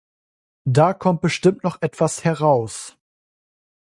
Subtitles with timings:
[0.65, 2.97] Da kommt bestimmt noch etwas heraus.